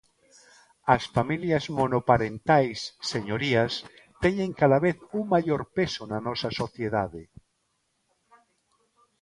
[0.95, 2.77] As familias monoparentais,
[3.11, 3.73] señorías,
[4.23, 7.21] teñen cada vez un maior peso na nosa sociedade.